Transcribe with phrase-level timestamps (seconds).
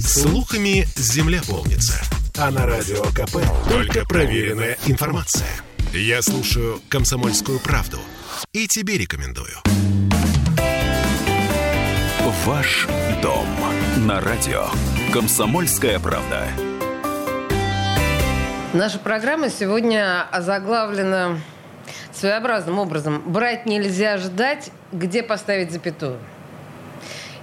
[0.00, 2.00] Слухами земля полнится.
[2.36, 5.48] А на радио КП только проверенная информация.
[5.92, 7.98] Я слушаю «Комсомольскую правду»
[8.52, 9.56] и тебе рекомендую.
[12.44, 12.86] Ваш
[13.22, 13.46] дом
[13.98, 14.66] на радио
[15.12, 16.46] «Комсомольская правда».
[18.72, 21.40] Наша программа сегодня озаглавлена
[22.12, 23.22] своеобразным образом.
[23.26, 26.18] Брать нельзя ждать, где поставить запятую.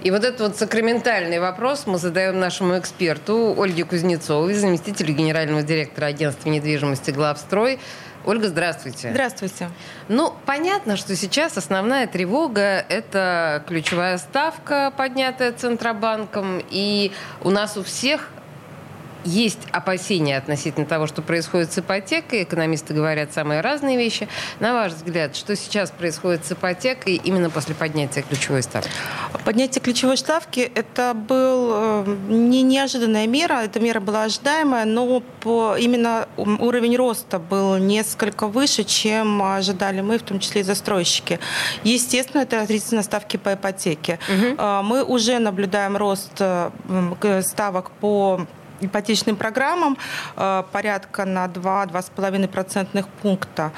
[0.02, 6.06] И вот этот вот сакраментальный вопрос мы задаем нашему эксперту Ольге Кузнецовой, заместителю генерального директора
[6.06, 7.78] агентства недвижимости «Главстрой».
[8.24, 9.10] Ольга, здравствуйте.
[9.10, 9.70] Здравствуйте.
[10.08, 16.60] Ну, понятно, что сейчас основная тревога– это ключевая ставка, поднятая Центробанком.
[16.68, 18.30] И у нас у всех
[19.26, 22.44] есть опасения относительно того, что происходит с ипотекой.
[22.44, 24.28] Экономисты говорят самые разные вещи.
[24.60, 28.90] На ваш взгляд, что сейчас происходит с ипотекой именно после поднятия ключевой ставки?
[29.44, 35.76] Поднятие ключевой ставки– это был э, не неожиданная мера, эта мера была ожидаемая, но по,
[35.76, 41.38] именно уровень роста был несколько выше, чем ожидали мы, в том числе и застройщики.
[41.84, 44.18] Естественно, это на ставки по ипотеке.
[44.28, 44.62] Угу.
[44.82, 46.70] Мы уже наблюдаем рост э,
[47.42, 48.46] ставок по
[48.80, 49.98] ипотечным программам
[50.36, 53.72] э, порядка на 2-2,5 процентных пункта.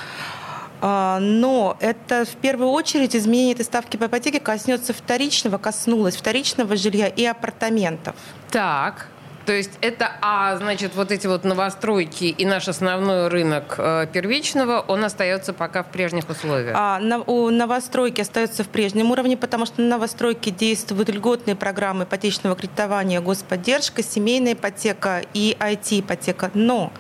[0.80, 6.76] Э, но это в первую очередь изменение этой ставки по ипотеке коснется вторичного, коснулось вторичного
[6.76, 8.14] жилья и апартаментов.
[8.50, 9.08] Так.
[9.48, 14.84] То есть это, а, значит, вот эти вот новостройки и наш основной рынок э, первичного,
[14.86, 16.76] он остается пока в прежних условиях?
[16.78, 22.04] А, на, у новостройки остается в прежнем уровне, потому что на новостройке действуют льготные программы
[22.04, 26.50] ипотечного кредитования, господдержка, семейная ипотека и IT-ипотека.
[26.52, 26.92] Но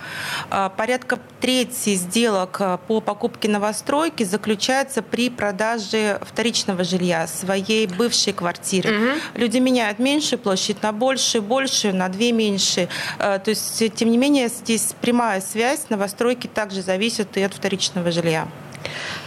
[0.48, 8.32] а, порядка трети сделок а, по покупке новостройки заключается при продаже вторичного жилья, своей бывшей
[8.32, 8.96] квартиры.
[8.96, 9.18] Угу.
[9.34, 12.88] Люди меняют меньшую площадь на большую, большую на две меньше.
[13.18, 18.10] Э, то есть, тем не менее, здесь прямая связь новостройки также зависит и от вторичного
[18.10, 18.48] жилья.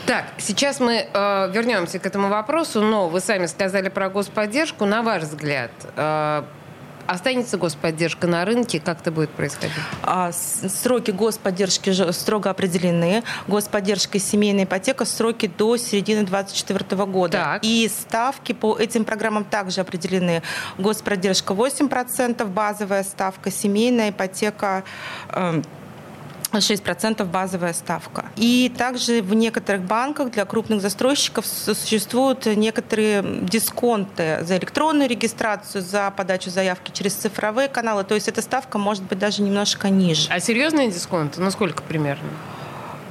[0.05, 4.85] Так, сейчас мы э, вернемся к этому вопросу, но вы сами сказали про господдержку.
[4.85, 6.43] На ваш взгляд, э,
[7.11, 8.79] Останется господдержка на рынке?
[8.79, 9.75] Как это будет происходить?
[10.01, 13.23] А, сроки господдержки строго определены.
[13.49, 17.37] Господдержка и семейная ипотека сроки до середины 2024 года.
[17.37, 17.65] Так.
[17.65, 20.41] И ставки по этим программам также определены.
[20.77, 24.85] Господдержка 8%, базовая ставка, семейная ипотека
[25.27, 25.61] э,
[26.59, 28.25] 6% базовая ставка.
[28.35, 36.11] И также в некоторых банках для крупных застройщиков существуют некоторые дисконты за электронную регистрацию, за
[36.11, 38.03] подачу заявки через цифровые каналы.
[38.03, 40.27] То есть эта ставка может быть даже немножко ниже.
[40.29, 41.41] А серьезные дисконты?
[41.41, 42.29] Ну сколько примерно?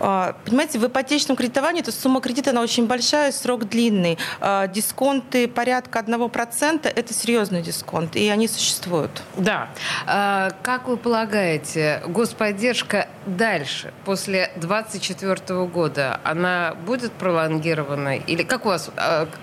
[0.01, 4.19] А, понимаете, в ипотечном кредитовании эта сумма кредита она очень большая, срок длинный.
[4.41, 9.23] А, дисконты порядка 1%– это серьезный дисконт, и они существуют.
[9.37, 9.69] Да.
[10.07, 18.17] А, как вы полагаете, господдержка дальше, после 2024 года, она будет пролонгирована?
[18.17, 18.91] Или как у вас,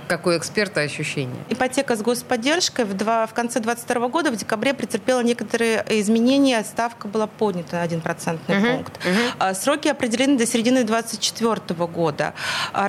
[0.08, 1.44] как у эксперта, ощущение?
[1.50, 7.08] Ипотека с господдержкой в, два, в конце 2022 года, в декабре, претерпела некоторые изменения, ставка
[7.08, 8.76] была поднята на 1% uh-huh.
[8.76, 9.00] пункт.
[9.06, 9.54] Uh-huh.
[9.54, 12.34] Сроки определены до середины 2024 года.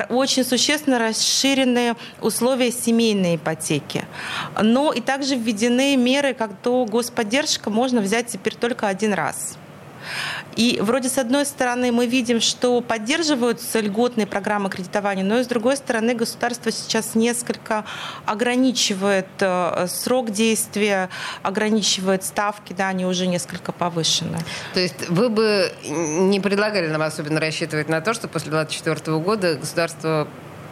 [0.09, 4.05] Очень существенно расширены условия семейной ипотеки.
[4.61, 9.59] Но и также введены меры, как то господдержка можно взять теперь только один раз.
[10.57, 15.47] И вроде с одной стороны мы видим, что поддерживаются льготные программы кредитования, но и с
[15.47, 17.85] другой стороны государство сейчас несколько
[18.27, 21.11] ограничивает э, срок действия,
[21.43, 24.39] ограничивает ставки, да, они уже несколько повышены.
[24.75, 29.55] То есть вы бы не предлагали нам особенно рассчитывать на то, что после 2024 года
[29.55, 30.29] государство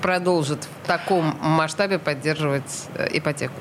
[0.07, 2.63] продолжит в таком масштабе поддерживать
[2.95, 3.55] э, ипотеку?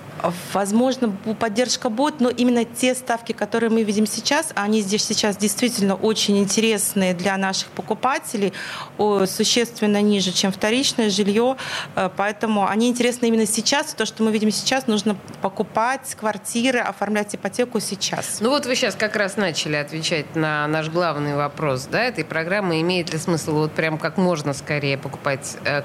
[0.53, 5.95] Возможно, поддержка будет, но именно те ставки, которые мы видим сейчас, они здесь сейчас действительно
[5.95, 8.53] очень интересные для наших покупателей,
[8.97, 11.57] существенно ниже, чем вторичное жилье,
[11.95, 13.95] э, поэтому они интересны именно сейчас.
[13.95, 18.37] То, что мы видим сейчас, нужно покупать квартиры, оформлять ипотеку сейчас.
[18.39, 22.81] Ну вот вы сейчас как раз начали отвечать на наш главный вопрос да, этой программы.
[22.81, 25.81] Имеет ли смысл вот прям как можно скорее покупать э,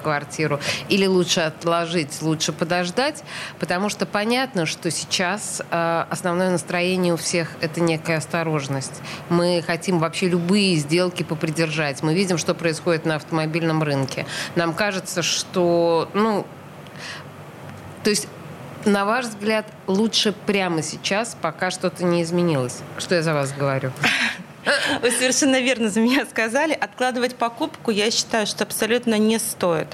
[0.50, 3.22] квартиру или лучше отложить, лучше подождать?
[3.58, 9.00] Потому что понятно, что сейчас э, основное настроение у всех это некая осторожность.
[9.28, 12.02] Мы хотим вообще любые сделки попридержать.
[12.02, 14.26] Мы видим, что происходит на автомобильном рынке.
[14.56, 16.46] Нам кажется, что, ну,
[18.02, 18.28] то есть
[18.86, 22.78] на ваш взгляд, лучше прямо сейчас, пока что-то не изменилось?
[22.96, 23.92] Что я за вас говорю?
[25.02, 26.72] Вы совершенно верно за меня сказали.
[26.72, 29.88] Откладывать покупку, я считаю, что абсолютно не стоит.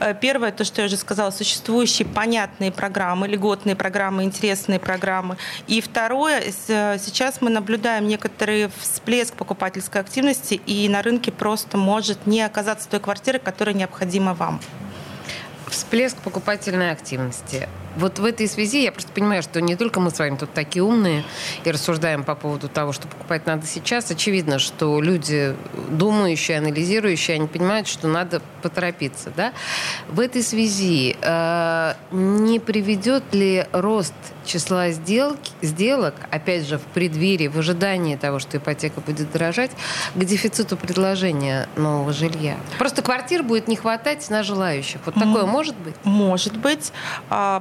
[0.00, 5.36] Э, первое, то, что я уже сказала, существующие понятные программы, льготные программы, интересные программы.
[5.66, 12.26] И второе, э, сейчас мы наблюдаем некоторый всплеск покупательской активности, и на рынке просто может
[12.26, 14.60] не оказаться той квартиры, которая необходима вам.
[15.70, 17.68] Всплеск покупательной активности.
[17.96, 20.84] Вот в этой связи я просто понимаю, что не только мы с вами тут такие
[20.84, 21.24] умные
[21.64, 24.10] и рассуждаем по поводу того, что покупать надо сейчас.
[24.10, 25.56] Очевидно, что люди
[25.90, 29.32] думающие, анализирующие, они понимают, что надо поторопиться.
[29.36, 29.52] Да?
[30.08, 37.48] В этой связи э, не приведет ли рост числа сделки, сделок, опять же, в преддверии,
[37.48, 39.72] в ожидании того, что ипотека будет дорожать,
[40.14, 42.56] к дефициту предложения нового жилья?
[42.78, 45.00] Просто квартир будет не хватать на желающих.
[45.04, 45.94] Вот такое может быть?
[46.04, 46.92] Может быть.
[47.30, 47.60] А,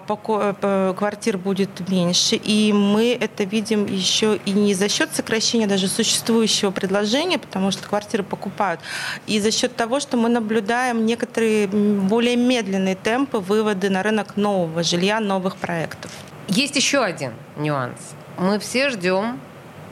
[0.61, 5.87] Э, квартир будет меньше, и мы это видим еще и не за счет сокращения даже
[5.87, 8.79] существующего предложения, потому что квартиры покупают,
[9.25, 14.83] и за счет того, что мы наблюдаем некоторые более медленные темпы вывода на рынок нового
[14.83, 16.11] жилья, новых проектов.
[16.47, 17.99] Есть еще один нюанс.
[18.37, 19.39] Мы все ждем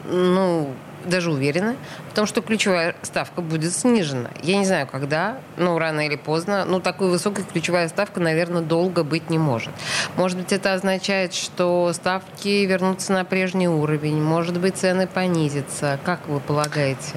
[0.08, 0.74] ну,
[1.06, 1.76] даже уверены
[2.12, 4.30] в том, что ключевая ставка будет снижена.
[4.44, 6.66] Я не знаю, когда, но рано или поздно.
[6.66, 9.74] Ну, такой высокой ключевая ставка, наверное, долго быть не может.
[10.16, 14.22] Может быть, это означает, что ставки вернутся на прежний уровень.
[14.22, 16.00] Может быть, цены понизятся.
[16.04, 17.16] Как вы полагаете?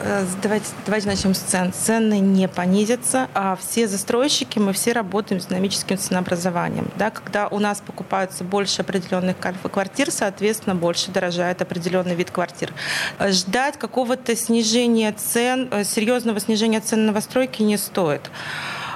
[0.00, 1.72] Э, давайте, давайте начнем с цен.
[1.72, 6.90] Цены не понизятся, а все застройщики, мы все работаем с динамическим ценообразованием.
[6.96, 12.72] Да, когда у нас покупаются больше определенных квартир, соответственно, больше дорожает определенный вид квартир.
[13.18, 18.30] Э, ждать какого-то снижения цен, э, серьезного снижения цен новостройки не стоит.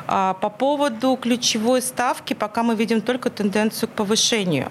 [0.08, 4.70] А по поводу ключевой ставки пока мы видим только тенденцию к повышению.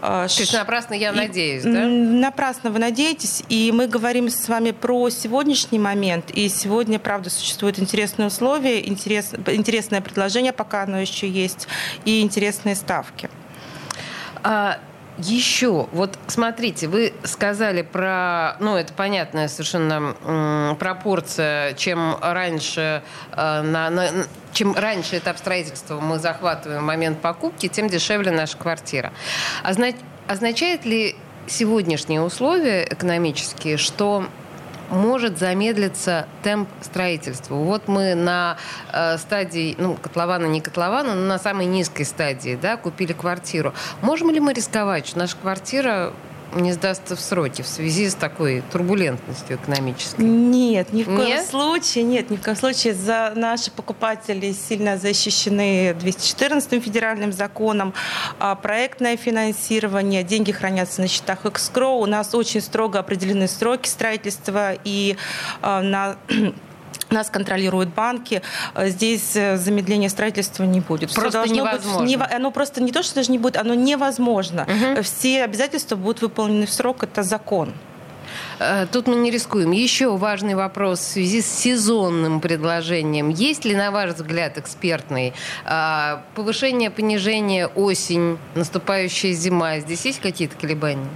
[0.00, 1.86] А, То есть напрасно я надеюсь, да?
[1.86, 3.44] Напрасно вы надеетесь.
[3.48, 6.30] И мы говорим с вами про сегодняшний момент.
[6.30, 11.68] И сегодня, правда, существуют интересные условия, интерес, интересное предложение, пока оно еще есть,
[12.04, 13.30] и интересные ставки.
[14.42, 14.78] А,
[15.18, 23.90] еще, вот смотрите, вы сказали про, ну, это понятная совершенно пропорция, чем раньше, э, на,
[23.90, 24.08] на,
[24.52, 29.12] чем раньше этап строительства мы захватываем момент покупки, тем дешевле наша квартира.
[29.62, 29.96] Означ,
[30.28, 31.16] означает ли
[31.46, 34.26] сегодняшние условия экономические, что
[34.92, 37.54] может замедлиться темп строительства.
[37.54, 38.56] Вот мы на
[38.92, 43.74] э, стадии, ну, котлована, не котлована, но на самой низкой стадии, да, купили квартиру.
[44.02, 46.12] Можем ли мы рисковать, что наша квартира
[46.54, 50.20] не сдастся в сроки в связи с такой турбулентностью экономической?
[50.22, 51.46] Нет, ни в коем нет?
[51.46, 52.04] случае.
[52.04, 52.94] Нет, ни в коем случае.
[52.94, 57.94] За наши покупатели сильно защищены 214 федеральным законом.
[58.38, 61.88] А проектное финансирование, деньги хранятся на счетах Экскро.
[61.88, 65.16] У нас очень строго определены сроки строительства и
[65.60, 66.16] а, на
[67.10, 68.42] нас контролируют банки.
[68.74, 71.14] Э, здесь э, замедления строительства не будет.
[71.14, 72.00] Просто невозможно.
[72.00, 74.62] Быть, не, оно просто не то, что даже не будет, оно невозможно.
[74.62, 75.02] Угу.
[75.02, 77.72] Все обязательства будут выполнены в срок, это закон.
[78.92, 79.72] Тут мы не рискуем.
[79.72, 83.28] Еще важный вопрос в связи с сезонным предложением.
[83.28, 85.34] Есть ли, на ваш взгляд, экспертный,
[86.34, 89.80] повышение, понижение, осень, наступающая зима?
[89.80, 91.08] Здесь есть какие-то колебания?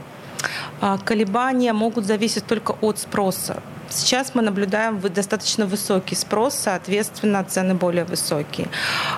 [0.80, 3.62] А, колебания могут зависеть только от спроса.
[3.88, 8.68] Сейчас мы наблюдаем достаточно высокий спрос, соответственно, цены более высокие.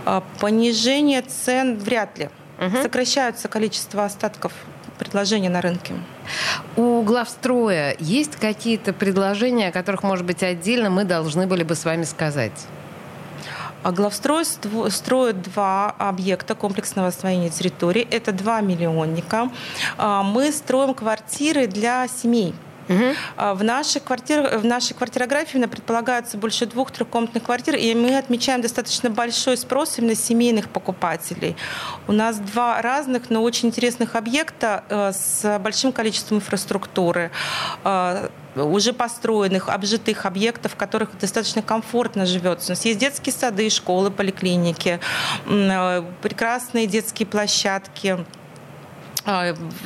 [0.05, 2.31] А, понижение цен вряд ли.
[2.59, 2.83] Угу.
[2.83, 4.53] Сокращаются количество остатков
[4.99, 5.95] предложений на рынке.
[6.77, 11.85] У главстроя есть какие-то предложения, о которых, может быть, отдельно мы должны были бы с
[11.85, 12.67] вами сказать?
[13.85, 18.07] А главстрой строит два объекта комплексного освоения территории.
[18.11, 19.51] Это два миллионника.
[19.97, 22.55] А, мы строим квартиры для семей.
[22.89, 23.55] Угу.
[23.55, 29.11] В, нашей квартир, в нашей квартирографии предполагается больше двух трехкомнатных квартир, и мы отмечаем достаточно
[29.11, 31.57] большой спрос именно семейных покупателей.
[32.07, 37.31] У нас два разных, но очень интересных объекта э, с большим количеством инфраструктуры
[37.85, 42.73] э, уже построенных, обжитых объектов, в которых достаточно комфортно живется.
[42.73, 45.01] У нас есть детские сады, школы, поликлиники,
[45.47, 48.25] э, прекрасные детские площадки,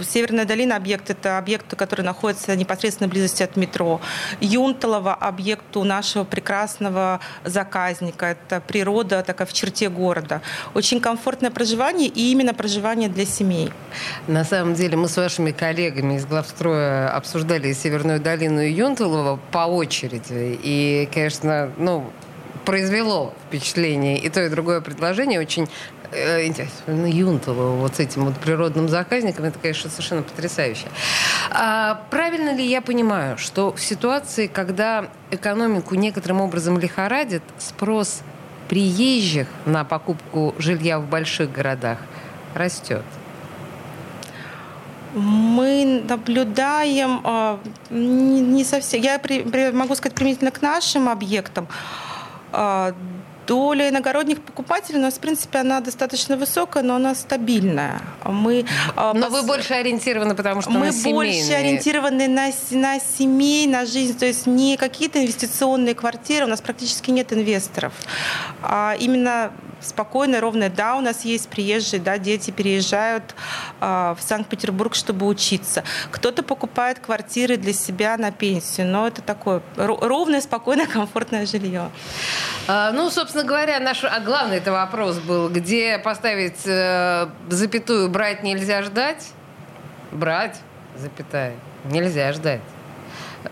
[0.09, 4.01] Северная долина объект– это объект, который находится непосредственно близости от метро.
[4.41, 8.27] Юнталово– объект у нашего прекрасного заказника.
[8.27, 10.43] Это природа такая в черте города.
[10.75, 13.73] Очень комфортное проживание и именно проживание для семей.
[14.29, 19.67] На самом деле мы с вашими коллегами из главстроя обсуждали Северную долину и Юнталово по
[19.67, 20.57] очереди.
[20.63, 22.13] И, конечно, ну,
[22.65, 24.19] произвело впечатление.
[24.19, 25.69] И то, и другое предложение очень
[26.11, 27.07] э, интересно.
[27.07, 30.87] Юнтова вот с этим вот природным заказником, это, конечно, совершенно потрясающе.
[31.51, 38.23] А, правильно ли я понимаю, что в ситуации, когда экономику некоторым образом лихорадит, спрос
[38.69, 41.99] приезжих на покупку жилья в больших городах
[42.55, 43.05] растет?
[45.15, 49.03] Мы наблюдаем а, не совсем.
[49.03, 49.21] Я
[49.73, 51.69] могу сказать применительно к нашим объектам.
[52.53, 52.93] uh,
[53.53, 58.01] доля иногородних покупателей у нас, в принципе, она достаточно высокая, но она стабильная.
[58.25, 58.65] Мы,
[58.97, 59.41] а, но пос...
[59.41, 64.25] вы больше ориентированы, потому что мы на больше ориентированы на, на семей, на жизнь, то
[64.25, 67.93] есть не какие-то инвестиционные квартиры, у нас практически нет инвесторов,
[68.63, 70.71] а именно спокойно, ровно.
[70.71, 73.35] Да, у нас есть приезжие, да, дети переезжают
[73.81, 75.85] э, в Санкт-Петербург, чтобы учиться.
[76.11, 81.91] Кто-то покупает квартиры для себя на пенсию, но это такое ровное, спокойное, комфортное жилье.
[82.69, 83.11] А, ну,
[83.43, 89.29] собственно говоря, наш а главный это вопрос был, где поставить э, запятую «брать нельзя ждать»,
[90.11, 90.61] брать,
[90.97, 92.61] запятая, нельзя ждать.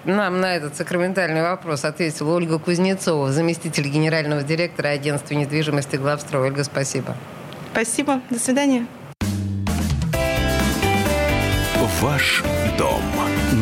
[0.05, 6.49] Нам на этот сакраментальный вопрос ответила Ольга Кузнецова, заместитель генерального директора агентства недвижимости «Главстрой».
[6.49, 7.17] Ольга, спасибо.
[7.73, 8.21] Спасибо.
[8.31, 8.87] До свидания.
[12.01, 12.43] Ваш
[12.79, 13.03] дом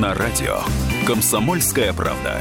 [0.00, 0.60] на радио.
[1.06, 2.40] Комсомольская правда.